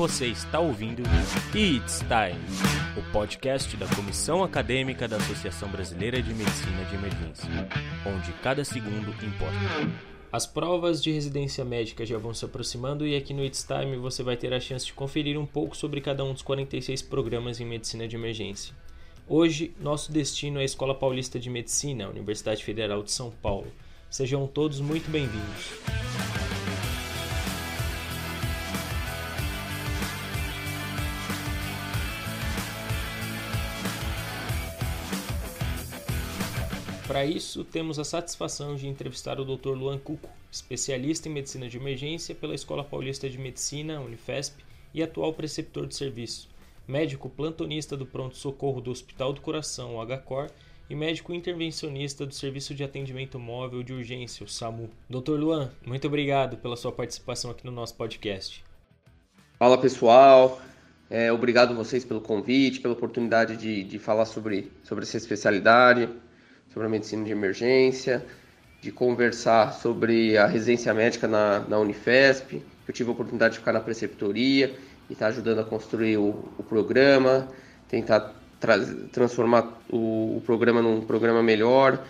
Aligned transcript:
Você 0.00 0.28
está 0.28 0.58
ouvindo 0.58 1.02
It's 1.54 1.98
Time, 1.98 2.40
o 2.96 3.12
podcast 3.12 3.76
da 3.76 3.86
Comissão 3.86 4.42
Acadêmica 4.42 5.06
da 5.06 5.18
Associação 5.18 5.68
Brasileira 5.68 6.22
de 6.22 6.32
Medicina 6.32 6.82
de 6.86 6.94
Emergência, 6.94 7.68
onde 8.06 8.32
cada 8.42 8.64
segundo 8.64 9.10
importa. 9.22 9.92
As 10.32 10.46
provas 10.46 11.02
de 11.02 11.12
residência 11.12 11.66
médica 11.66 12.06
já 12.06 12.16
vão 12.16 12.32
se 12.32 12.42
aproximando 12.46 13.06
e 13.06 13.14
aqui 13.14 13.34
no 13.34 13.44
It's 13.44 13.62
Time 13.62 13.98
você 13.98 14.22
vai 14.22 14.38
ter 14.38 14.54
a 14.54 14.58
chance 14.58 14.86
de 14.86 14.94
conferir 14.94 15.38
um 15.38 15.44
pouco 15.44 15.76
sobre 15.76 16.00
cada 16.00 16.24
um 16.24 16.32
dos 16.32 16.40
46 16.40 17.02
programas 17.02 17.60
em 17.60 17.66
medicina 17.66 18.08
de 18.08 18.16
emergência. 18.16 18.74
Hoje, 19.28 19.74
nosso 19.78 20.10
destino 20.10 20.60
é 20.60 20.62
a 20.62 20.64
Escola 20.64 20.94
Paulista 20.94 21.38
de 21.38 21.50
Medicina, 21.50 22.08
Universidade 22.08 22.64
Federal 22.64 23.02
de 23.02 23.12
São 23.12 23.30
Paulo. 23.30 23.70
Sejam 24.08 24.46
todos 24.46 24.80
muito 24.80 25.10
bem-vindos. 25.10 25.99
Para 37.20 37.28
isso, 37.28 37.64
temos 37.64 37.98
a 37.98 38.04
satisfação 38.04 38.74
de 38.76 38.88
entrevistar 38.88 39.38
o 39.38 39.44
Dr. 39.44 39.72
Luan 39.72 39.98
Cuco, 39.98 40.30
especialista 40.50 41.28
em 41.28 41.32
medicina 41.32 41.68
de 41.68 41.76
emergência 41.76 42.34
pela 42.34 42.54
Escola 42.54 42.82
Paulista 42.82 43.28
de 43.28 43.36
Medicina, 43.36 44.00
Unifesp, 44.00 44.64
e 44.94 45.02
atual 45.02 45.34
preceptor 45.34 45.86
de 45.86 45.94
serviço 45.94 46.48
médico 46.88 47.28
plantonista 47.28 47.94
do 47.94 48.06
pronto-socorro 48.06 48.80
do 48.80 48.90
Hospital 48.90 49.34
do 49.34 49.42
Coração, 49.42 49.96
o 49.96 50.06
HCOR, 50.06 50.48
e 50.88 50.94
médico 50.94 51.34
intervencionista 51.34 52.24
do 52.24 52.34
Serviço 52.34 52.74
de 52.74 52.82
Atendimento 52.82 53.38
Móvel 53.38 53.82
de 53.82 53.92
Urgência, 53.92 54.42
o 54.42 54.48
SAMU. 54.48 54.88
Dr. 55.06 55.32
Luan, 55.32 55.70
muito 55.84 56.06
obrigado 56.06 56.56
pela 56.56 56.74
sua 56.74 56.90
participação 56.90 57.50
aqui 57.50 57.66
no 57.66 57.70
nosso 57.70 57.96
podcast. 57.96 58.64
Fala 59.58 59.76
pessoal, 59.76 60.58
é, 61.10 61.30
obrigado 61.30 61.74
vocês 61.74 62.02
pelo 62.02 62.22
convite, 62.22 62.80
pela 62.80 62.94
oportunidade 62.94 63.58
de, 63.58 63.84
de 63.84 63.98
falar 63.98 64.24
sobre, 64.24 64.72
sobre 64.82 65.04
essa 65.04 65.18
especialidade, 65.18 66.08
sobre 66.72 66.86
a 66.86 66.90
medicina 66.90 67.24
de 67.24 67.32
emergência, 67.32 68.24
de 68.80 68.90
conversar 68.90 69.72
sobre 69.74 70.36
a 70.38 70.46
residência 70.46 70.92
médica 70.94 71.28
na, 71.28 71.60
na 71.60 71.78
Unifesp. 71.78 72.62
Eu 72.86 72.94
tive 72.94 73.10
a 73.10 73.12
oportunidade 73.12 73.54
de 73.54 73.58
ficar 73.58 73.72
na 73.72 73.80
preceptoria 73.80 74.74
e 75.08 75.12
está 75.12 75.26
ajudando 75.26 75.60
a 75.60 75.64
construir 75.64 76.16
o, 76.16 76.48
o 76.58 76.62
programa, 76.62 77.48
tentar 77.88 78.34
tra 78.58 78.74
transformar 79.10 79.80
o, 79.88 80.36
o, 80.36 80.42
programa 80.44 80.82
num 80.82 81.00
programa 81.00 81.42
melhor 81.42 82.04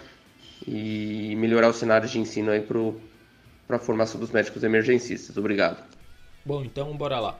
e 0.67 1.35
melhorar 1.37 1.69
os 1.69 1.77
cenários 1.77 2.11
de 2.11 2.19
ensino 2.19 2.51
aí 2.51 2.61
para 2.61 3.77
a 3.77 3.79
formação 3.79 4.21
dos 4.21 4.31
médicos 4.31 4.63
emergencistas. 4.63 5.37
Obrigado. 5.37 5.83
Bom, 6.45 6.65
então 6.65 6.97
bora 6.97 7.21
lá. 7.21 7.39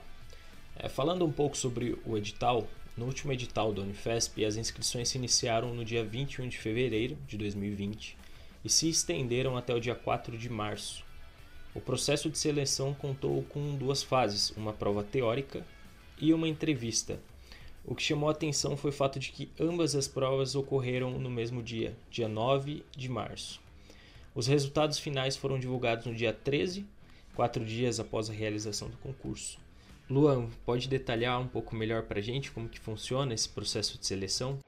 É, 0.77 0.87
falando 0.87 1.25
um 1.25 1.31
pouco 1.31 1.57
sobre 1.57 1.97
o 2.05 2.17
edital, 2.17 2.67
no 3.01 3.07
último 3.07 3.33
edital 3.33 3.73
da 3.73 3.81
Unifesp, 3.81 4.45
as 4.45 4.57
inscrições 4.57 5.09
se 5.09 5.17
iniciaram 5.17 5.73
no 5.73 5.83
dia 5.83 6.05
21 6.05 6.47
de 6.47 6.59
fevereiro 6.59 7.17
de 7.27 7.35
2020 7.35 8.15
e 8.63 8.69
se 8.69 8.87
estenderam 8.87 9.57
até 9.57 9.73
o 9.73 9.79
dia 9.79 9.95
4 9.95 10.37
de 10.37 10.47
março. 10.47 11.03
O 11.73 11.81
processo 11.81 12.29
de 12.29 12.37
seleção 12.37 12.93
contou 12.93 13.41
com 13.49 13.75
duas 13.75 14.03
fases, 14.03 14.51
uma 14.51 14.71
prova 14.71 15.03
teórica 15.03 15.65
e 16.19 16.31
uma 16.31 16.47
entrevista. 16.47 17.19
O 17.83 17.95
que 17.95 18.03
chamou 18.03 18.29
a 18.29 18.33
atenção 18.33 18.77
foi 18.77 18.91
o 18.91 18.93
fato 18.93 19.17
de 19.17 19.31
que 19.31 19.49
ambas 19.59 19.95
as 19.95 20.07
provas 20.07 20.53
ocorreram 20.53 21.17
no 21.17 21.29
mesmo 21.29 21.63
dia, 21.63 21.97
dia 22.11 22.27
9 22.27 22.83
de 22.95 23.09
março. 23.09 23.59
Os 24.35 24.45
resultados 24.45 24.99
finais 24.99 25.35
foram 25.35 25.57
divulgados 25.57 26.05
no 26.05 26.13
dia 26.13 26.31
13, 26.31 26.85
quatro 27.33 27.65
dias 27.65 27.99
após 27.99 28.29
a 28.29 28.33
realização 28.33 28.91
do 28.91 28.97
concurso. 28.97 29.59
Luan, 30.11 30.47
pode 30.65 30.89
detalhar 30.89 31.39
um 31.39 31.47
pouco 31.47 31.73
melhor 31.73 32.03
para 32.03 32.19
a 32.19 32.21
gente 32.21 32.51
como 32.51 32.67
que 32.67 32.77
funciona 32.77 33.33
esse 33.33 33.47
processo 33.47 33.97
de 33.97 34.05
seleção? 34.05 34.59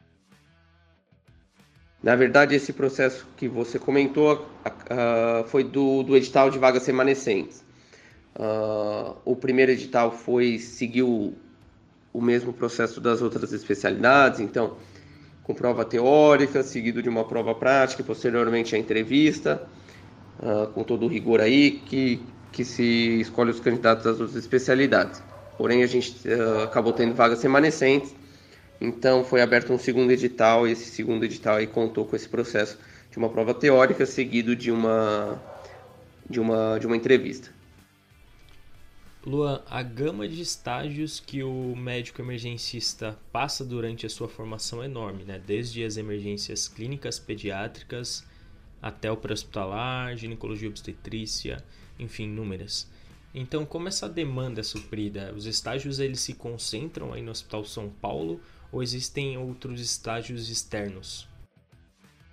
Na 2.01 2.15
verdade, 2.15 2.55
esse 2.55 2.71
processo 2.71 3.27
que 3.35 3.49
você 3.49 3.77
comentou 3.77 4.35
uh, 4.65 5.45
foi 5.47 5.65
do, 5.65 6.01
do, 6.03 6.15
edital 6.15 6.49
de 6.49 6.57
vagas 6.57 6.85
remanescentes. 6.85 7.61
Uh, 8.35 9.17
o 9.25 9.35
primeiro 9.35 9.73
edital 9.73 10.13
foi 10.13 10.59
seguiu 10.59 11.35
o 12.13 12.21
mesmo 12.21 12.53
processo 12.53 13.01
das 13.01 13.21
outras 13.21 13.51
especialidades, 13.51 14.39
então 14.39 14.77
com 15.43 15.53
prova 15.53 15.83
teórica, 15.83 16.63
seguido 16.63 17.03
de 17.03 17.09
uma 17.09 17.25
prova 17.25 17.53
prática 17.53 18.01
e 18.01 18.05
posteriormente 18.05 18.77
a 18.77 18.79
entrevista, 18.79 19.67
uh, 20.39 20.67
com 20.67 20.85
todo 20.85 21.05
o 21.05 21.09
rigor 21.09 21.41
aí 21.41 21.71
que, 21.85 22.21
que 22.49 22.63
se 22.63 23.19
escolhe 23.19 23.51
os 23.51 23.59
candidatos 23.59 24.05
das 24.05 24.21
outras 24.21 24.37
especialidades. 24.37 25.32
Porém, 25.57 25.83
a 25.83 25.87
gente 25.87 26.15
acabou 26.63 26.93
tendo 26.93 27.13
vagas 27.13 27.41
remanescentes 27.41 28.13
então 28.83 29.23
foi 29.23 29.41
aberto 29.41 29.71
um 29.71 29.79
segundo 29.79 30.11
edital 30.11 30.67
e 30.67 30.71
esse 30.73 30.91
segundo 30.91 31.23
edital 31.23 31.55
aí 31.55 31.65
contou 31.65 32.05
com 32.05 32.17
esse 32.17 32.27
processo 32.27 32.77
de 33.09 33.17
uma 33.17 33.29
prova 33.29 33.53
teórica 33.53 34.05
seguido 34.05 34.53
de 34.57 34.71
uma 34.71 35.41
de 36.29 36.37
uma 36.37 36.77
de 36.77 36.85
uma 36.85 36.97
entrevista. 36.97 37.49
Luan, 39.25 39.61
a 39.69 39.81
gama 39.81 40.27
de 40.27 40.41
estágios 40.41 41.21
que 41.21 41.41
o 41.43 41.73
médico 41.77 42.21
emergencista 42.21 43.17
passa 43.31 43.63
durante 43.63 44.05
a 44.05 44.09
sua 44.09 44.27
formação 44.27 44.83
é 44.83 44.85
enorme, 44.85 45.23
né? 45.23 45.41
Desde 45.47 45.81
as 45.85 45.95
emergências 45.95 46.67
clínicas 46.67 47.19
pediátricas 47.19 48.25
até 48.81 49.09
o 49.09 49.15
pré-hospitalar, 49.15 50.17
ginecologia 50.17 50.67
obstetrícia, 50.67 51.63
enfim, 51.97 52.25
inúmeras. 52.25 52.85
Então, 53.35 53.65
como 53.65 53.87
essa 53.87 54.07
demanda 54.07 54.59
é 54.59 54.63
suprida? 54.63 55.33
Os 55.35 55.47
estágios 55.47 55.99
eles 55.99 56.19
se 56.19 56.35
concentram 56.35 57.13
aí 57.13 57.21
no 57.21 57.31
Hospital 57.31 57.65
São 57.65 57.89
Paulo 57.89 58.39
ou 58.71 58.83
existem 58.83 59.37
outros 59.37 59.81
estágios 59.81 60.49
externos? 60.49 61.27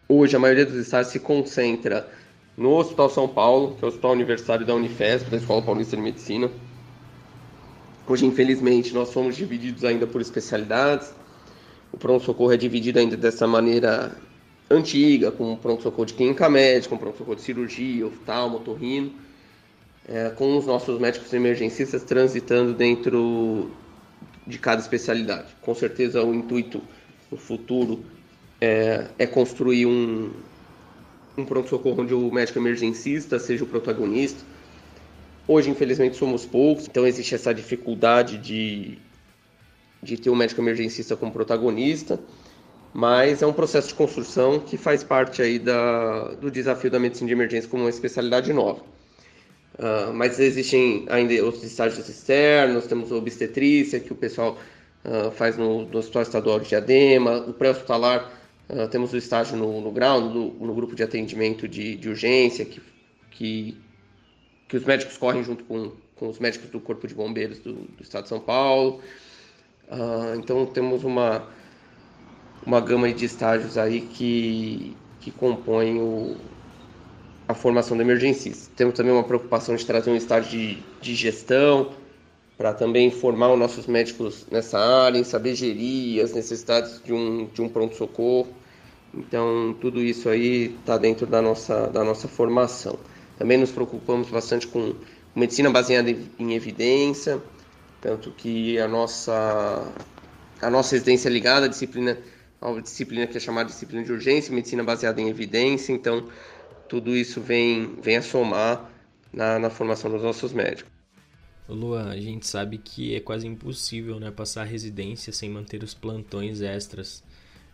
Hoje, 0.06 0.36
a 0.36 0.38
maioria 0.38 0.66
dos 0.66 0.74
estágios 0.74 1.12
se 1.12 1.20
concentra 1.20 2.06
no 2.54 2.74
Hospital 2.76 3.08
São 3.08 3.26
Paulo, 3.26 3.76
que 3.76 3.84
é 3.84 3.86
o 3.86 3.88
Hospital 3.88 4.12
Universitário 4.12 4.66
da 4.66 4.74
Unifesp, 4.74 5.30
da 5.30 5.38
Escola 5.38 5.62
Paulista 5.62 5.96
de 5.96 6.02
Medicina. 6.02 6.50
Hoje, 8.06 8.26
infelizmente, 8.26 8.92
nós 8.92 9.08
somos 9.08 9.36
divididos 9.36 9.84
ainda 9.84 10.06
por 10.06 10.20
especialidades. 10.20 11.14
O 11.90 11.96
pronto-socorro 11.96 12.52
é 12.52 12.58
dividido 12.58 12.98
ainda 12.98 13.16
dessa 13.16 13.46
maneira 13.46 14.14
antiga, 14.68 15.32
com 15.32 15.56
pronto-socorro 15.56 16.04
de 16.04 16.14
clínica 16.14 16.50
médica, 16.50 16.90
com 16.90 16.98
pronto-socorro 16.98 17.36
de 17.36 17.42
cirurgia, 17.42 18.06
oftalmo, 18.06 18.58
otorrino, 18.58 19.14
é, 20.10 20.28
com 20.30 20.58
os 20.58 20.66
nossos 20.66 20.98
médicos 20.98 21.32
emergencistas 21.32 22.02
transitando 22.02 22.74
dentro 22.74 23.70
de 24.44 24.58
cada 24.58 24.82
especialidade. 24.82 25.54
Com 25.62 25.72
certeza 25.72 26.22
o 26.24 26.34
intuito 26.34 26.82
no 27.30 27.38
futuro 27.38 28.04
é, 28.60 29.06
é 29.18 29.26
construir 29.26 29.86
um, 29.86 30.32
um 31.38 31.44
pronto-socorro 31.44 32.02
onde 32.02 32.12
o 32.12 32.30
médico 32.32 32.58
emergencista 32.58 33.38
seja 33.38 33.62
o 33.62 33.66
protagonista. 33.68 34.44
Hoje, 35.46 35.70
infelizmente, 35.70 36.16
somos 36.16 36.44
poucos, 36.44 36.86
então 36.88 37.06
existe 37.06 37.36
essa 37.36 37.54
dificuldade 37.54 38.36
de, 38.38 38.98
de 40.02 40.16
ter 40.16 40.30
um 40.30 40.36
médico 40.36 40.60
emergencista 40.60 41.16
como 41.16 41.30
protagonista, 41.30 42.18
mas 42.92 43.42
é 43.42 43.46
um 43.46 43.52
processo 43.52 43.88
de 43.88 43.94
construção 43.94 44.58
que 44.58 44.76
faz 44.76 45.04
parte 45.04 45.40
aí 45.40 45.58
da, 45.58 46.34
do 46.34 46.50
desafio 46.50 46.90
da 46.90 46.98
medicina 46.98 47.28
de 47.28 47.32
emergência 47.32 47.70
como 47.70 47.84
uma 47.84 47.90
especialidade 47.90 48.52
nova. 48.52 48.82
Uh, 49.80 50.12
mas 50.12 50.38
existem 50.38 51.06
ainda 51.08 51.32
outros 51.42 51.64
estágios 51.64 52.06
externos, 52.06 52.86
temos 52.86 53.10
obstetrícia, 53.10 53.98
que 53.98 54.12
o 54.12 54.14
pessoal 54.14 54.58
uh, 55.06 55.30
faz 55.30 55.56
no, 55.56 55.86
no, 55.86 55.98
Hospital 55.98 56.20
Estadual 56.20 56.60
de 56.60 56.68
Diadema, 56.68 57.38
o 57.38 57.54
pré-hospitalar, 57.54 58.30
uh, 58.68 58.86
temos 58.88 59.14
o 59.14 59.16
estágio 59.16 59.56
no, 59.56 59.80
no 59.80 59.90
ground, 59.90 60.34
no, 60.34 60.52
no, 60.52 60.74
grupo 60.74 60.94
de 60.94 61.02
atendimento 61.02 61.66
de, 61.66 61.96
de 61.96 62.10
urgência, 62.10 62.66
que, 62.66 62.82
que, 63.30 63.80
que, 64.68 64.76
os 64.76 64.84
médicos 64.84 65.16
correm 65.16 65.42
junto 65.42 65.64
com, 65.64 65.92
com 66.14 66.28
os 66.28 66.38
médicos 66.38 66.68
do 66.68 66.78
Corpo 66.78 67.06
de 67.08 67.14
Bombeiros 67.14 67.58
do, 67.60 67.72
do 67.72 68.02
Estado 68.02 68.24
de 68.24 68.28
São 68.28 68.40
Paulo. 68.40 69.00
então 70.38 70.66
temos 70.66 71.04
uma, 71.04 71.48
uma 72.66 72.82
gama 72.82 73.10
de 73.10 73.24
estágios 73.24 73.78
aí 73.78 74.02
que, 74.02 74.94
que 75.20 75.30
compõem 75.30 75.98
o, 75.98 76.36
a 77.50 77.54
formação 77.54 77.96
do 77.96 78.02
emergencista. 78.02 78.70
Temos 78.76 78.94
também 78.94 79.12
uma 79.12 79.24
preocupação 79.24 79.74
de 79.74 79.84
trazer 79.84 80.08
um 80.10 80.16
estágio 80.16 80.50
de, 80.50 80.78
de 81.00 81.14
gestão 81.16 81.90
para 82.56 82.72
também 82.72 83.10
formar 83.10 83.52
os 83.52 83.58
nossos 83.58 83.86
médicos 83.88 84.46
nessa 84.50 84.78
área, 84.78 85.18
em 85.18 85.24
saber 85.24 85.56
gerir 85.56 86.22
as 86.22 86.32
necessidades 86.32 87.02
de 87.04 87.12
um, 87.12 87.46
de 87.46 87.60
um 87.60 87.68
pronto-socorro. 87.68 88.48
Então, 89.12 89.74
tudo 89.80 90.00
isso 90.00 90.28
aí 90.28 90.76
está 90.78 90.96
dentro 90.96 91.26
da 91.26 91.42
nossa, 91.42 91.88
da 91.88 92.04
nossa 92.04 92.28
formação. 92.28 92.96
Também 93.36 93.58
nos 93.58 93.72
preocupamos 93.72 94.28
bastante 94.28 94.68
com 94.68 94.94
medicina 95.34 95.70
baseada 95.70 96.14
em 96.38 96.54
evidência, 96.54 97.40
tanto 98.00 98.30
que 98.30 98.78
a 98.78 98.86
nossa, 98.86 99.84
a 100.62 100.70
nossa 100.70 100.94
residência 100.94 101.28
é 101.28 101.32
ligada 101.32 101.66
à 101.66 101.68
disciplina, 101.68 102.16
a 102.60 102.80
disciplina 102.80 103.26
que 103.26 103.38
é 103.38 103.40
chamada 103.40 103.66
de 103.66 103.72
disciplina 103.72 104.04
de 104.04 104.12
urgência, 104.12 104.54
medicina 104.54 104.84
baseada 104.84 105.20
em 105.20 105.28
evidência. 105.28 105.92
Então, 105.92 106.28
tudo 106.90 107.16
isso 107.16 107.40
vem, 107.40 107.94
vem 108.02 108.16
a 108.16 108.22
somar 108.22 108.90
na, 109.32 109.60
na 109.60 109.70
formação 109.70 110.10
dos 110.10 110.22
nossos 110.22 110.52
médicos. 110.52 110.90
Luan, 111.68 112.10
a 112.10 112.16
gente 112.16 112.48
sabe 112.48 112.78
que 112.78 113.14
é 113.14 113.20
quase 113.20 113.46
impossível 113.46 114.18
né, 114.18 114.32
passar 114.32 114.64
residência 114.64 115.32
sem 115.32 115.48
manter 115.48 115.84
os 115.84 115.94
plantões 115.94 116.60
extras. 116.60 117.22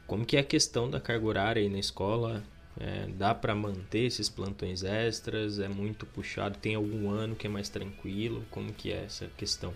Como 0.06 0.26
que 0.26 0.36
é 0.36 0.40
a 0.40 0.44
questão 0.44 0.90
da 0.90 1.00
carga 1.00 1.26
horária 1.26 1.62
aí 1.62 1.68
na 1.70 1.78
escola? 1.78 2.44
É, 2.78 3.06
dá 3.16 3.34
para 3.34 3.54
manter 3.54 4.04
esses 4.04 4.28
plantões 4.28 4.84
extras? 4.84 5.58
É 5.58 5.68
muito 5.68 6.04
puxado? 6.04 6.58
Tem 6.58 6.74
algum 6.74 7.08
ano 7.08 7.34
que 7.34 7.46
é 7.46 7.50
mais 7.50 7.70
tranquilo? 7.70 8.44
Como 8.50 8.70
que 8.70 8.92
é 8.92 9.04
essa 9.06 9.30
questão? 9.34 9.72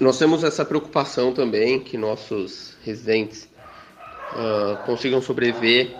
Nós 0.00 0.18
temos 0.18 0.42
essa 0.42 0.64
preocupação 0.64 1.34
também 1.34 1.78
que 1.78 1.98
nossos 1.98 2.74
residentes 2.82 3.46
uh, 4.32 4.82
consigam 4.86 5.20
sobreviver. 5.20 5.94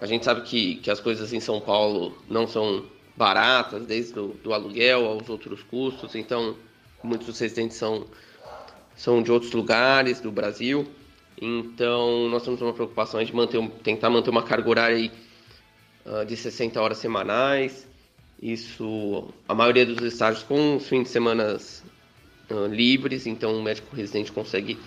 A 0.00 0.06
gente 0.06 0.24
sabe 0.24 0.42
que, 0.42 0.76
que 0.76 0.90
as 0.90 0.98
coisas 0.98 1.32
em 1.32 1.40
São 1.40 1.60
Paulo 1.60 2.16
não 2.28 2.46
são 2.46 2.84
baratas, 3.16 3.84
desde 3.84 4.14
do, 4.14 4.28
do 4.42 4.54
aluguel 4.54 5.04
aos 5.04 5.28
outros 5.28 5.62
custos. 5.62 6.14
Então, 6.14 6.56
muitos 7.02 7.26
dos 7.26 7.38
residentes 7.38 7.76
são, 7.76 8.06
são 8.96 9.22
de 9.22 9.30
outros 9.30 9.52
lugares 9.52 10.20
do 10.20 10.32
Brasil. 10.32 10.86
Então, 11.40 12.28
nós 12.30 12.42
temos 12.42 12.62
uma 12.62 12.72
preocupação 12.72 13.22
de 13.22 13.34
manter, 13.34 13.66
tentar 13.82 14.08
manter 14.08 14.30
uma 14.30 14.42
carga 14.42 14.68
horária 14.70 14.96
aí, 14.96 15.12
uh, 16.06 16.24
de 16.24 16.34
60 16.34 16.80
horas 16.80 16.96
semanais. 16.96 17.86
Isso, 18.42 19.28
a 19.46 19.54
maioria 19.54 19.84
dos 19.84 20.02
estágios 20.02 20.42
com 20.42 20.80
fins 20.80 21.04
de 21.04 21.08
semana 21.10 21.58
uh, 22.50 22.66
livres, 22.66 23.26
então 23.26 23.54
o 23.58 23.62
médico 23.62 23.94
residente 23.94 24.32
consegue 24.32 24.78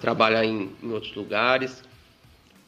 trabalhar 0.00 0.42
em, 0.42 0.70
em 0.82 0.90
outros 0.90 1.14
lugares. 1.14 1.82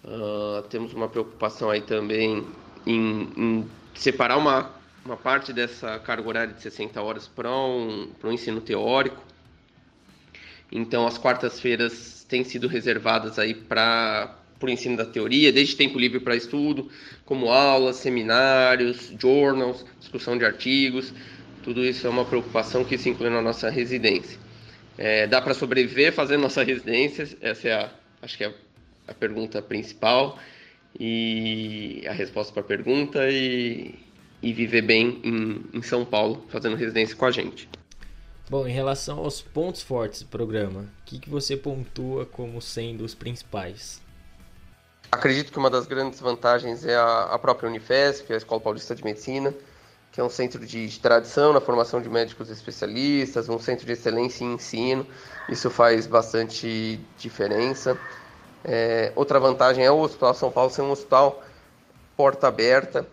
Uh, 0.07 0.63
temos 0.69 0.95
uma 0.95 1.09
preocupação 1.09 1.69
aí 1.69 1.81
também 1.81 2.47
em, 2.87 3.29
em 3.37 3.71
separar 3.95 4.37
uma 4.37 4.77
uma 5.07 5.17
parte 5.17 5.53
dessa 5.53 5.99
carga 6.01 6.29
horária 6.29 6.53
de 6.53 6.61
60 6.61 7.01
horas 7.01 7.29
para 7.29 7.51
um, 7.51 8.09
para 8.21 8.29
um 8.29 8.33
ensino 8.33 8.61
teórico. 8.61 9.23
Então, 10.71 11.07
as 11.07 11.17
quartas-feiras 11.17 12.27
têm 12.29 12.43
sido 12.43 12.67
reservadas 12.67 13.39
aí 13.39 13.55
para 13.55 14.37
o 14.61 14.69
ensino 14.69 14.97
da 14.97 15.05
teoria, 15.05 15.53
desde 15.53 15.77
tempo 15.77 15.99
livre 15.99 16.19
para 16.19 16.35
estudo, 16.35 16.91
como 17.25 17.51
aulas, 17.51 17.97
seminários, 17.97 19.13
journals, 19.19 19.87
discussão 20.01 20.37
de 20.37 20.45
artigos. 20.45 21.15
Tudo 21.63 21.85
isso 21.85 22.07
é 22.07 22.11
uma 22.11 22.25
preocupação 22.25 22.85
que 22.85 22.99
se 22.99 23.09
inclui 23.09 23.31
na 23.31 23.41
nossa 23.41 23.71
residência. 23.71 24.39
É, 24.99 25.27
dá 25.27 25.41
para 25.41 25.55
sobreviver 25.55 26.13
fazendo 26.13 26.41
nossa 26.41 26.65
residência? 26.65 27.29
Essa 27.41 27.69
é 27.69 27.73
a, 27.75 27.91
acho 28.23 28.37
que 28.37 28.45
é 28.45 28.49
a 28.49 28.66
pergunta 29.15 29.61
principal 29.63 30.39
e 30.99 32.05
a 32.09 32.13
resposta 32.13 32.53
para 32.53 32.63
a 32.63 32.65
pergunta 32.65 33.29
e 33.31 33.95
e 34.43 34.53
viver 34.53 34.83
bem 34.83 35.21
em, 35.25 35.65
em 35.79 35.83
São 35.83 36.05
Paulo, 36.05 36.45
fazendo 36.49 36.77
residência 36.77 37.17
com 37.17 37.25
a 37.25 37.31
gente. 37.31 37.69
Bom, 38.49 38.67
em 38.67 38.73
relação 38.73 39.19
aos 39.19 39.43
pontos 39.43 39.83
fortes 39.83 40.23
do 40.23 40.29
programa, 40.29 40.83
o 40.83 41.05
que, 41.05 41.19
que 41.19 41.29
você 41.29 41.57
pontua 41.57 42.25
como 42.27 42.61
sendo 42.63 43.05
os 43.05 43.15
principais? 43.15 44.01
Acredito 45.11 45.51
que 45.51 45.59
uma 45.59 45.71
das 45.71 45.87
grandes 45.87 46.21
vantagens 46.21 46.85
é 46.85 46.95
a, 46.95 47.23
a 47.33 47.39
própria 47.39 47.69
Unifesp, 47.69 48.33
a 48.33 48.37
Escola 48.37 48.61
Paulista 48.61 48.95
de 48.95 49.03
Medicina, 49.03 49.53
que 50.13 50.21
é 50.21 50.25
um 50.25 50.31
centro 50.31 50.65
de, 50.65 50.87
de, 50.87 51.01
tradição 51.01 51.53
na 51.53 51.61
formação 51.61 52.01
de 52.01 52.09
médicos 52.09 52.49
especialistas, 52.49 53.49
um 53.49 53.59
centro 53.59 53.85
de 53.85 53.93
excelência 53.93 54.45
em 54.45 54.55
ensino. 54.55 55.07
Isso 55.49 55.69
faz 55.71 56.07
bastante 56.07 57.01
diferença. 57.19 57.99
É, 58.69 59.13
outra 59.15 59.39
vantagem 59.39 59.85
é 59.85 59.91
o 59.93 60.01
Hospital 60.01 60.35
São 60.35 60.51
Paulo 60.51 60.71
ser 60.71 60.83
um 60.83 60.91
hospital 60.91 61.41
porta 62.17 62.49
aberta, 62.49 63.07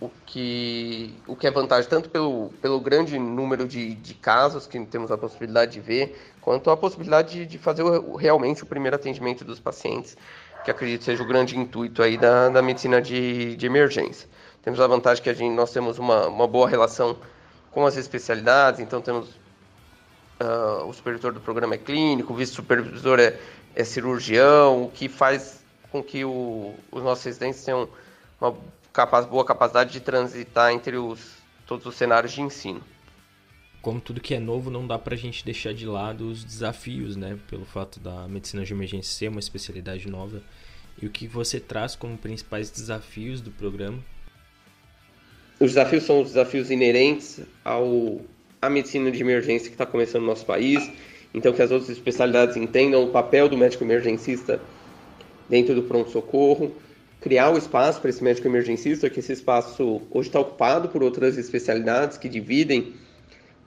o 0.00 0.08
que, 0.24 1.12
o 1.26 1.34
que 1.34 1.48
é 1.48 1.50
vantagem 1.50 1.90
tanto 1.90 2.08
pelo, 2.08 2.50
pelo 2.62 2.78
grande 2.80 3.18
número 3.18 3.66
de, 3.66 3.96
de 3.96 4.14
casos 4.14 4.68
que 4.68 4.78
temos 4.86 5.10
a 5.10 5.18
possibilidade 5.18 5.72
de 5.72 5.80
ver, 5.80 6.16
quanto 6.40 6.70
a 6.70 6.76
possibilidade 6.76 7.32
de, 7.32 7.46
de 7.46 7.58
fazer 7.58 7.82
o, 7.82 8.14
realmente 8.14 8.62
o 8.62 8.66
primeiro 8.66 8.94
atendimento 8.94 9.44
dos 9.44 9.58
pacientes, 9.58 10.16
que 10.64 10.70
acredito 10.70 11.02
seja 11.02 11.22
o 11.24 11.26
grande 11.26 11.58
intuito 11.58 12.04
aí 12.04 12.16
da, 12.16 12.48
da 12.48 12.62
medicina 12.62 13.02
de, 13.02 13.56
de 13.56 13.66
emergência. 13.66 14.28
Temos 14.62 14.80
a 14.80 14.86
vantagem 14.86 15.24
que 15.24 15.30
a 15.30 15.34
gente, 15.34 15.54
nós 15.54 15.72
temos 15.72 15.98
uma, 15.98 16.28
uma 16.28 16.46
boa 16.46 16.68
relação 16.68 17.16
com 17.72 17.84
as 17.84 17.96
especialidades, 17.96 18.78
então 18.78 19.00
temos 19.00 19.28
uh, 20.40 20.86
o 20.86 20.92
supervisor 20.92 21.32
do 21.32 21.40
programa 21.40 21.74
é 21.74 21.78
clínico, 21.78 22.32
o 22.32 22.36
vice-supervisor 22.36 23.20
é, 23.20 23.38
é 23.74 23.84
cirurgião, 23.84 24.84
o 24.84 24.90
que 24.90 25.08
faz 25.08 25.62
com 25.90 26.02
que 26.02 26.24
o, 26.24 26.74
os 26.90 27.02
nossos 27.02 27.24
residentes 27.24 27.62
tenham 27.64 27.88
uma 28.40 28.56
capaz, 28.92 29.26
boa 29.26 29.44
capacidade 29.44 29.92
de 29.92 30.00
transitar 30.00 30.72
entre 30.72 30.96
os, 30.96 31.36
todos 31.66 31.86
os 31.86 31.94
cenários 31.94 32.32
de 32.32 32.40
ensino. 32.40 32.82
Como 33.82 34.00
tudo 34.00 34.20
que 34.20 34.34
é 34.34 34.40
novo, 34.40 34.70
não 34.70 34.86
dá 34.86 34.98
para 34.98 35.14
a 35.14 35.18
gente 35.18 35.44
deixar 35.44 35.72
de 35.72 35.86
lado 35.86 36.28
os 36.28 36.44
desafios, 36.44 37.16
né? 37.16 37.38
Pelo 37.48 37.64
fato 37.64 37.98
da 37.98 38.28
medicina 38.28 38.62
de 38.62 38.74
emergência 38.74 39.10
ser 39.10 39.28
uma 39.28 39.40
especialidade 39.40 40.06
nova. 40.08 40.42
E 41.00 41.06
o 41.06 41.10
que 41.10 41.26
você 41.26 41.58
traz 41.58 41.96
como 41.96 42.18
principais 42.18 42.70
desafios 42.70 43.40
do 43.40 43.50
programa? 43.50 43.98
Os 45.58 45.68
desafios 45.68 46.04
são 46.04 46.20
os 46.20 46.28
desafios 46.28 46.70
inerentes 46.70 47.40
ao, 47.64 48.20
à 48.60 48.68
medicina 48.68 49.10
de 49.10 49.20
emergência 49.20 49.68
que 49.68 49.74
está 49.74 49.86
começando 49.86 50.22
no 50.22 50.28
nosso 50.28 50.44
país. 50.44 50.90
Então, 51.32 51.52
que 51.52 51.62
as 51.62 51.70
outras 51.70 51.90
especialidades 51.90 52.56
entendam 52.56 53.04
o 53.04 53.10
papel 53.10 53.48
do 53.48 53.56
médico 53.56 53.84
emergencista 53.84 54.60
dentro 55.48 55.74
do 55.74 55.82
pronto-socorro, 55.82 56.72
criar 57.20 57.50
o 57.50 57.58
espaço 57.58 58.00
para 58.00 58.10
esse 58.10 58.22
médico 58.22 58.46
emergencista, 58.46 59.10
que 59.10 59.20
esse 59.20 59.32
espaço 59.32 60.02
hoje 60.10 60.28
está 60.28 60.40
ocupado 60.40 60.88
por 60.88 61.02
outras 61.02 61.36
especialidades 61.36 62.16
que 62.16 62.28
dividem 62.28 62.94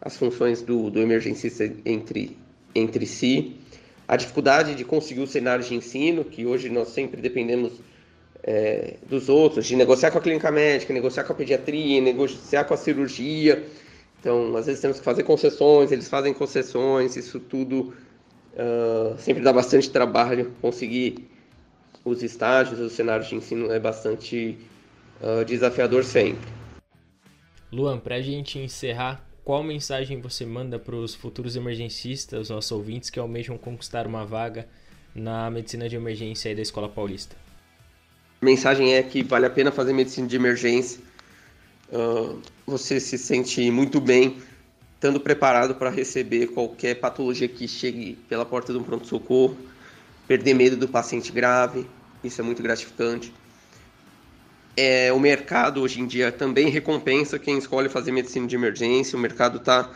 as 0.01 0.17
funções 0.17 0.61
do, 0.61 0.89
do 0.89 0.99
emergencista 0.99 1.71
entre, 1.85 2.37
entre 2.75 3.05
si. 3.05 3.55
A 4.07 4.17
dificuldade 4.17 4.75
de 4.75 4.83
conseguir 4.83 5.21
o 5.21 5.27
cenário 5.27 5.63
de 5.63 5.73
ensino, 5.73 6.25
que 6.25 6.45
hoje 6.45 6.69
nós 6.69 6.89
sempre 6.89 7.21
dependemos 7.21 7.71
é, 8.43 8.95
dos 9.07 9.29
outros, 9.29 9.65
de 9.65 9.75
negociar 9.75 10.11
com 10.11 10.17
a 10.17 10.21
clínica 10.21 10.51
médica, 10.51 10.93
negociar 10.93 11.23
com 11.23 11.31
a 11.31 11.35
pediatria, 11.35 12.01
negociar 12.01 12.65
com 12.65 12.73
a 12.73 12.77
cirurgia. 12.77 13.63
Então, 14.23 14.55
às 14.55 14.67
vezes 14.67 14.79
temos 14.79 14.99
que 14.99 15.03
fazer 15.03 15.23
concessões, 15.23 15.91
eles 15.91 16.07
fazem 16.07 16.33
concessões, 16.33 17.17
isso 17.17 17.41
tudo 17.41 17.93
uh, 18.53 19.17
sempre 19.17 19.43
dá 19.43 19.51
bastante 19.51 19.89
trabalho 19.89 20.53
conseguir 20.61 21.27
os 22.05 22.23
estágios, 22.23 22.79
os 22.79 22.93
cenários 22.93 23.27
de 23.27 23.35
ensino 23.35 23.69
é 23.69 23.77
bastante 23.77 24.57
uh, 25.19 25.43
desafiador 25.43 26.05
sempre. 26.05 26.49
Luan, 27.69 27.99
para 27.99 28.15
a 28.15 28.21
gente 28.21 28.57
encerrar, 28.57 29.27
qual 29.43 29.61
mensagem 29.61 30.21
você 30.21 30.45
manda 30.45 30.79
para 30.79 30.95
os 30.95 31.13
futuros 31.13 31.57
emergencistas, 31.57 32.43
os 32.43 32.49
nossos 32.49 32.71
ouvintes 32.71 33.09
que 33.09 33.19
almejam 33.19 33.57
conquistar 33.57 34.07
uma 34.07 34.25
vaga 34.25 34.69
na 35.13 35.51
medicina 35.51 35.89
de 35.89 35.97
emergência 35.97 36.55
da 36.55 36.61
Escola 36.61 36.87
Paulista? 36.87 37.35
A 38.41 38.45
mensagem 38.45 38.93
é 38.93 39.03
que 39.03 39.21
vale 39.21 39.47
a 39.47 39.49
pena 39.49 39.69
fazer 39.69 39.91
medicina 39.91 40.29
de 40.29 40.35
emergência. 40.37 41.01
Uh, 41.93 42.41
você 42.65 42.99
se 42.99 43.19
sente 43.19 43.69
muito 43.69 44.01
bem 44.01 44.41
estando 44.95 45.19
preparado 45.19 45.75
para 45.75 45.91
receber 45.91 46.47
qualquer 46.47 46.95
patologia 46.95 47.47
que 47.47 47.67
chegue 47.67 48.17
pela 48.27 48.43
porta 48.43 48.73
de 48.73 48.79
um 48.79 48.83
pronto-socorro 48.83 49.55
perder 50.27 50.53
medo 50.53 50.77
do 50.77 50.87
paciente 50.87 51.31
grave, 51.31 51.85
isso 52.23 52.41
é 52.41 52.43
muito 52.43 52.63
gratificante. 52.63 53.33
É, 54.75 55.13
o 55.13 55.19
mercado 55.19 55.81
hoje 55.81 56.01
em 56.01 56.07
dia 56.07 56.31
também 56.31 56.69
recompensa 56.69 57.37
quem 57.37 57.57
escolhe 57.57 57.89
fazer 57.89 58.11
medicina 58.11 58.47
de 58.47 58.55
emergência, 58.55 59.15
o 59.15 59.21
mercado 59.21 59.57
está 59.57 59.91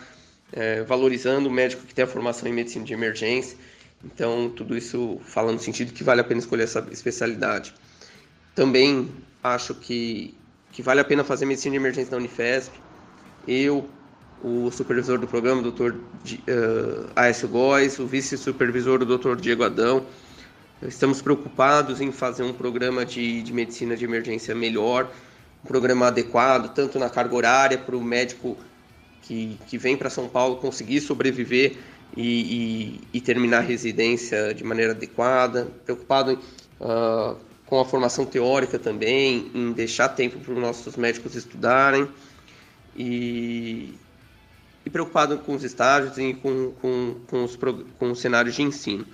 é, 0.54 0.84
valorizando 0.84 1.50
o 1.50 1.51
médico 1.51 1.84
que 1.86 1.96
tem 1.96 2.04
a 2.04 2.08
formação 2.08 2.48
em 2.48 2.54
medicina 2.54 2.86
de 2.86 2.94
emergência, 2.94 3.58
então 4.06 4.50
tudo 4.50 4.77
isso 4.77 5.20
fala 5.24 5.51
no 5.51 5.60
sentido 5.60 5.94
que 5.94 6.04
vale 6.04 6.22
a 6.22 6.24
pena 6.24 6.39
escolher 6.39 6.63
essa 6.63 6.86
especialidade. 6.92 7.74
Também 8.54 9.10
acho 9.44 9.74
que, 9.74 10.36
que 10.77 10.84
vale 10.84 11.01
a 11.01 11.03
pena 11.03 11.24
fazer 11.24 11.43
medicina 11.48 11.72
de 11.72 11.77
emergência 11.77 12.12
na 12.12 12.17
Unifesp. 12.17 12.72
Eu, 13.48 13.89
o 14.43 14.69
supervisor 14.69 15.17
do 15.17 15.25
programa, 15.25 15.60
o 15.60 15.72
Dr. 15.72 15.93
Uh, 15.96 17.10
Aécio 17.15 17.48
Góes, 17.48 17.98
o 17.98 18.05
vice-supervisor, 18.05 19.01
o 19.01 19.17
Dr. 19.17 19.38
Diego 19.38 19.63
Adão. 19.63 20.05
Estamos 20.84 21.19
preocupados 21.19 22.00
em 22.00 22.12
fazer 22.12 22.43
um 22.43 22.53
programa 22.53 23.03
de, 23.03 23.41
de 23.41 23.51
medicina 23.51 23.98
de 23.98 24.05
emergência 24.05 24.53
melhor, 24.53 25.10
um 25.65 25.67
programa 25.67 26.10
adequado, 26.10 26.72
tanto 26.75 27.00
na 27.00 27.10
carga 27.10 27.36
horária, 27.36 27.79
para 27.79 27.98
o 27.98 28.03
médico 28.03 28.55
que, 29.24 29.57
que 29.65 29.79
vem 29.79 29.98
para 29.98 30.12
São 30.12 30.29
Paulo 30.29 30.57
conseguir 30.57 31.01
sobreviver 31.01 31.75
e, 32.15 33.01
e, 33.01 33.01
e, 33.15 33.19
terminar 33.19 33.57
a 33.57 33.62
residência 33.62 34.53
de 34.53 34.63
maneira 34.63 34.91
adequada, 34.91 35.69
preocupado 35.86 36.34
em, 36.34 36.36
uh, 36.79 37.47
com 37.68 37.80
a 37.80 37.86
formação 37.86 38.26
teórica 38.26 38.80
também, 38.80 39.52
em 39.54 39.72
deixar 39.74 40.10
tempo 40.10 40.40
para 40.40 40.54
os 40.54 40.60
nossos 40.60 40.96
médicos 40.96 41.36
estudarem 41.36 42.08
e, 42.96 43.94
e 44.86 44.90
preocupado 44.90 45.38
com 45.40 45.54
os 45.54 45.64
estágios 45.64 46.18
e 46.18 46.34
com, 46.34 46.72
com, 46.82 47.16
com, 47.28 47.44
os, 47.44 47.58
com 48.00 48.12
os 48.12 48.20
cenários 48.20 48.56
de 48.56 48.64
ensino. 48.64 49.06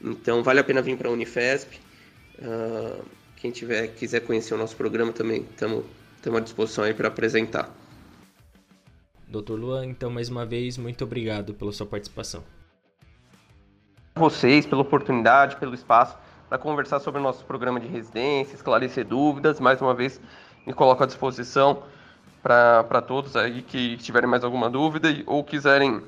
Então 0.00 0.42
vale 0.42 0.60
a 0.60 0.64
pena 0.64 0.82
vir 0.82 0.96
para 0.96 1.08
a 1.08 1.12
Unifesp. 1.12 1.80
Uh, 2.38 3.02
quem 3.36 3.50
tiver 3.50 3.88
quiser 3.88 4.20
conhecer 4.20 4.52
o 4.52 4.58
nosso 4.58 4.76
programa 4.76 5.10
também 5.10 5.46
estamos 5.50 5.84
à 6.26 6.40
disposição 6.40 6.84
aí 6.84 6.92
para 6.92 7.08
apresentar. 7.08 7.74
Dr. 9.26 9.52
Luan, 9.52 9.86
então 9.86 10.10
mais 10.10 10.28
uma 10.28 10.44
vez, 10.44 10.76
muito 10.76 11.02
obrigado 11.02 11.54
pela 11.54 11.72
sua 11.72 11.86
participação. 11.86 12.44
Vocês, 14.14 14.66
pela 14.66 14.82
oportunidade, 14.82 15.56
pelo 15.56 15.74
espaço 15.74 16.25
para 16.48 16.58
conversar 16.58 17.00
sobre 17.00 17.20
o 17.20 17.22
nosso 17.22 17.44
programa 17.44 17.80
de 17.80 17.86
residência, 17.86 18.54
esclarecer 18.54 19.04
dúvidas. 19.04 19.60
Mais 19.60 19.80
uma 19.80 19.94
vez, 19.94 20.20
me 20.66 20.72
coloco 20.72 21.02
à 21.02 21.06
disposição 21.06 21.82
para 22.42 23.02
todos 23.02 23.34
aí 23.34 23.62
que 23.62 23.96
tiverem 23.96 24.28
mais 24.28 24.44
alguma 24.44 24.70
dúvida 24.70 25.08
ou 25.26 25.42
quiserem 25.42 26.00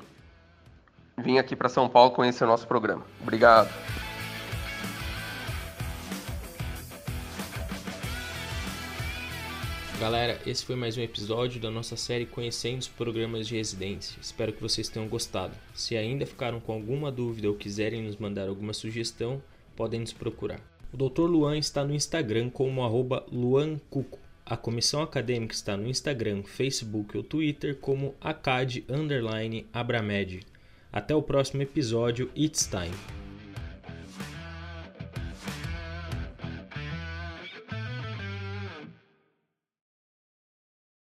vir 1.16 1.38
aqui 1.38 1.56
para 1.56 1.68
São 1.68 1.88
Paulo 1.88 2.12
conhecer 2.12 2.44
o 2.44 2.46
nosso 2.46 2.66
programa. 2.66 3.04
Obrigado. 3.20 3.68
Galera, 9.98 10.38
esse 10.46 10.64
foi 10.64 10.76
mais 10.76 10.96
um 10.96 11.00
episódio 11.00 11.60
da 11.60 11.72
nossa 11.72 11.96
série 11.96 12.24
Conhecendo 12.24 12.82
os 12.82 12.86
Programas 12.86 13.48
de 13.48 13.56
Residência. 13.56 14.16
Espero 14.22 14.52
que 14.52 14.62
vocês 14.62 14.88
tenham 14.88 15.08
gostado. 15.08 15.52
Se 15.74 15.96
ainda 15.96 16.24
ficaram 16.24 16.60
com 16.60 16.72
alguma 16.72 17.10
dúvida 17.10 17.48
ou 17.48 17.56
quiserem 17.56 18.04
nos 18.04 18.16
mandar 18.16 18.48
alguma 18.48 18.72
sugestão, 18.72 19.42
podem 19.78 20.00
nos 20.00 20.12
procurar. 20.12 20.60
O 20.92 20.96
Dr. 20.96 21.22
Luan 21.22 21.56
está 21.56 21.84
no 21.84 21.94
Instagram 21.94 22.50
como 22.50 22.82
luancuco. 23.30 24.18
A 24.44 24.56
comissão 24.56 25.00
acadêmica 25.02 25.54
está 25.54 25.76
no 25.76 25.86
Instagram, 25.86 26.42
Facebook 26.42 27.16
ou 27.16 27.22
Twitter 27.22 27.76
como 27.76 28.16
acad_abramed. 28.20 29.60
Até 30.90 31.14
o 31.14 31.22
próximo 31.22 31.62
episódio. 31.62 32.28
It's 32.34 32.66
time! 32.66 33.17